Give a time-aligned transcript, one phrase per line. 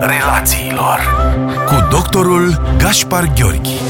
[0.00, 0.98] relațiilor
[1.66, 3.80] cu doctorul Gaspar Gheorghi.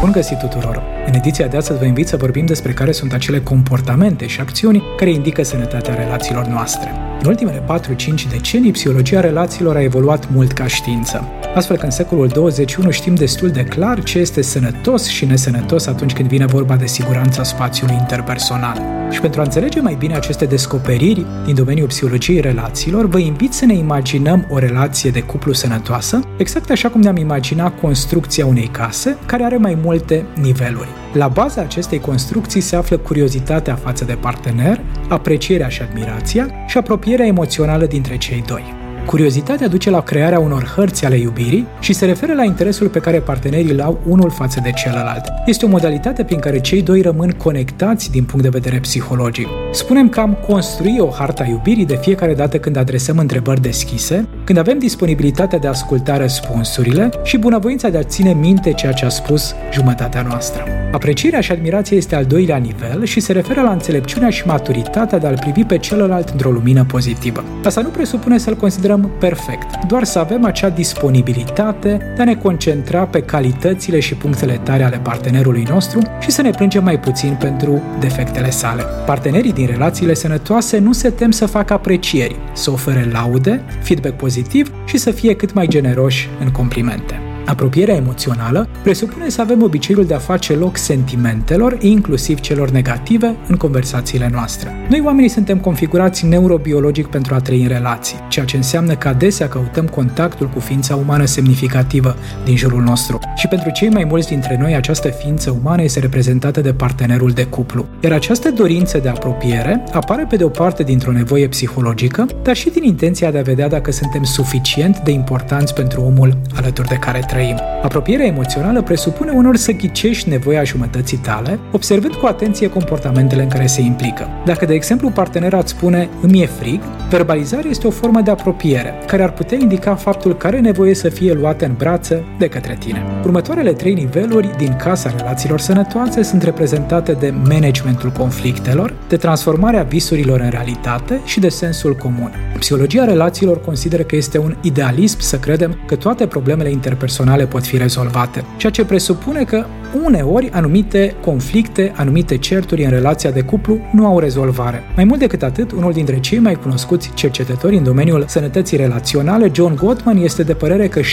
[0.00, 0.82] Bun găsit tuturor!
[1.06, 4.82] În ediția de astăzi vă invit să vorbim despre care sunt acele comportamente și acțiuni
[4.96, 7.07] care indică sănătatea relațiilor noastre.
[7.22, 11.24] În ultimele 4-5 decenii, psihologia relațiilor a evoluat mult ca știință.
[11.54, 16.12] Astfel că în secolul 21 știm destul de clar ce este sănătos și nesănătos atunci
[16.12, 18.82] când vine vorba de siguranța spațiului interpersonal.
[19.10, 23.64] Și pentru a înțelege mai bine aceste descoperiri din domeniul psihologiei relațiilor, vă invit să
[23.64, 29.16] ne imaginăm o relație de cuplu sănătoasă, exact așa cum ne-am imaginat construcția unei case,
[29.26, 30.88] care are mai multe niveluri.
[31.12, 37.26] La baza acestei construcții se află curiozitatea față de partener, aprecierea și admirația și apropierea
[37.26, 38.74] emoțională dintre cei doi.
[39.06, 43.20] Curiozitatea duce la crearea unor hărți ale iubirii și se referă la interesul pe care
[43.20, 45.24] partenerii îl au unul față de celălalt.
[45.46, 49.46] Este o modalitate prin care cei doi rămân conectați din punct de vedere psihologic.
[49.78, 54.58] Spunem că am construit o harta iubirii de fiecare dată când adresăm întrebări deschise, când
[54.58, 59.08] avem disponibilitatea de a asculta răspunsurile și bunăvoința de a ține minte ceea ce a
[59.08, 60.64] spus jumătatea noastră.
[60.92, 65.26] Aprecierea și admirația este al doilea nivel și se referă la înțelepciunea și maturitatea de
[65.26, 67.44] a-l privi pe celălalt într-o lumină pozitivă.
[67.64, 73.04] Asta nu presupune să-l considerăm perfect, doar să avem acea disponibilitate de a ne concentra
[73.04, 77.82] pe calitățile și punctele tare ale partenerului nostru și să ne plângem mai puțin pentru
[78.00, 78.82] defectele sale.
[79.06, 84.72] Partenerii din relațiile sănătoase nu se tem să facă aprecieri, să ofere laude, feedback pozitiv
[84.84, 87.27] și să fie cât mai generoși în complimente.
[87.48, 93.56] Apropierea emoțională presupune să avem obiceiul de a face loc sentimentelor, inclusiv celor negative, în
[93.56, 94.72] conversațiile noastre.
[94.88, 99.48] Noi oamenii suntem configurați neurobiologic pentru a trăi în relații, ceea ce înseamnă că adesea
[99.48, 103.18] căutăm contactul cu ființa umană semnificativă din jurul nostru.
[103.36, 107.44] Și pentru cei mai mulți dintre noi, această ființă umană este reprezentată de partenerul de
[107.44, 107.86] cuplu.
[108.00, 112.70] Iar această dorință de apropiere apare pe de o parte dintr-o nevoie psihologică, dar și
[112.70, 117.18] din intenția de a vedea dacă suntem suficient de importanți pentru omul alături de care
[117.18, 117.56] trăim trăim.
[117.82, 123.66] Apropierea emoțională presupune unor să ghicești nevoia jumătății tale, observând cu atenție comportamentele în care
[123.66, 124.28] se implică.
[124.44, 126.80] Dacă, de exemplu, partenera îți spune îmi e frig,
[127.10, 131.08] verbalizarea este o formă de apropiere, care ar putea indica faptul că are nevoie să
[131.08, 133.02] fie luată în brață de către tine.
[133.24, 140.40] Următoarele trei niveluri din casa relațiilor sănătoase sunt reprezentate de managementul conflictelor, de transformarea visurilor
[140.40, 142.32] în realitate și de sensul comun.
[142.58, 147.76] Psihologia relațiilor consideră că este un idealism să credem că toate problemele interpersonale pot fi
[147.76, 149.64] rezolvate, ceea ce presupune că
[150.04, 154.82] uneori anumite conflicte, anumite certuri în relația de cuplu nu au rezolvare.
[154.94, 159.74] Mai mult decât atât, unul dintre cei mai cunoscuți cercetători în domeniul sănătății relaționale, John
[159.74, 161.04] Gottman, este de părere că 69%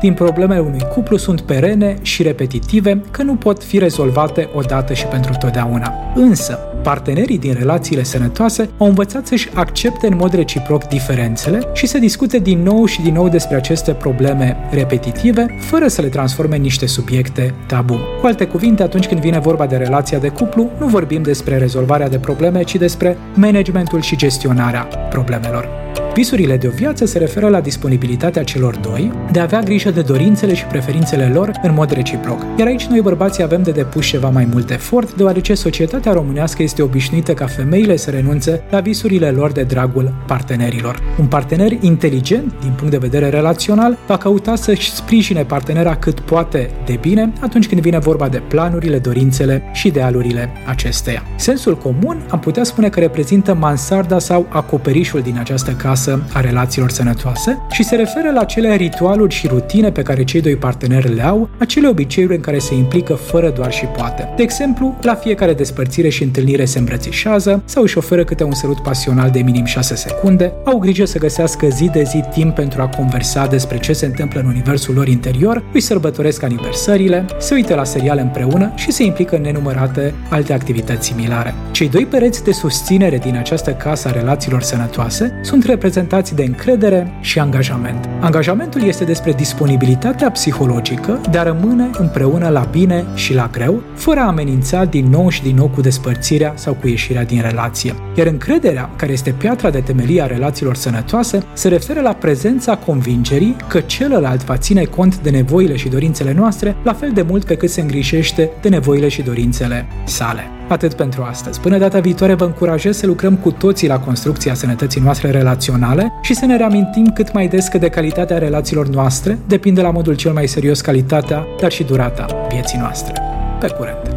[0.00, 5.06] din problemele unui cuplu sunt perene și repetitive, că nu pot fi rezolvate odată și
[5.06, 5.94] pentru totdeauna.
[6.14, 11.98] Însă, partenerii din relațiile sănătoase au învățat să-și accepte în mod reciproc diferențele și să
[11.98, 16.62] discute din nou și din nou despre aceste probleme repetitive, fără să le transforme în
[16.62, 17.98] niște subiecte tabu.
[18.20, 22.08] Cu alte cuvinte, atunci când vine vorba de relația de cuplu, nu vorbim despre rezolvarea
[22.08, 25.68] de probleme, ci despre managementul și gestionarea problemelor.
[26.16, 30.00] Visurile de o viață se referă la disponibilitatea celor doi de a avea grijă de
[30.00, 32.46] dorințele și preferințele lor în mod reciproc.
[32.58, 36.82] Iar aici noi bărbații avem de depus ceva mai mult efort, deoarece societatea românească este
[36.82, 41.02] obișnuită ca femeile să renunțe la visurile lor de dragul partenerilor.
[41.18, 46.70] Un partener inteligent din punct de vedere relațional va căuta să-și sprijine partenera cât poate
[46.86, 51.22] de bine atunci când vine vorba de planurile, dorințele și idealurile acesteia.
[51.36, 56.40] Sensul comun am putea spune că reprezintă mansarda sau acoperișul din această casă sănătoasă a
[56.40, 61.14] relațiilor sănătoase și se referă la acele ritualuri și rutine pe care cei doi parteneri
[61.14, 64.32] le au, acele obiceiuri în care se implică fără doar și poate.
[64.36, 68.82] De exemplu, la fiecare despărțire și întâlnire se îmbrățișează sau își oferă câte un sărut
[68.82, 72.88] pasional de minim 6 secunde, au grijă să găsească zi de zi timp pentru a
[72.88, 77.84] conversa despre ce se întâmplă în universul lor interior, își sărbătoresc aniversările, se uită la
[77.84, 81.54] seriale împreună și se implică în nenumărate alte activități similare.
[81.70, 86.44] Cei doi pereți de susținere din această casă a relațiilor sănătoase sunt reprezentați reprezentați de
[86.44, 88.08] încredere și angajament.
[88.20, 94.20] Angajamentul este despre disponibilitatea psihologică de a rămâne împreună la bine și la greu, fără
[94.20, 97.94] a amenința din nou și din nou cu despărțirea sau cu ieșirea din relație.
[98.14, 103.56] Iar încrederea, care este piatra de temelie a relațiilor sănătoase, se referă la prezența convingerii
[103.68, 107.56] că celălalt va ține cont de nevoile și dorințele noastre la fel de mult pe
[107.56, 110.55] cât se îngrișește de nevoile și dorințele sale.
[110.68, 111.60] Atât pentru astăzi.
[111.60, 116.34] Până data viitoare vă încurajez să lucrăm cu toții la construcția sănătății noastre relaționale și
[116.34, 120.32] să ne reamintim cât mai des că de calitatea relațiilor noastre depinde la modul cel
[120.32, 123.22] mai serios calitatea, dar și durata vieții noastre.
[123.60, 124.14] Pe curent!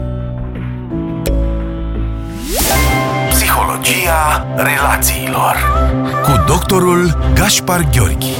[3.29, 5.55] Psihologia relațiilor
[6.23, 8.33] cu doctorul Gaspar Gheorghi.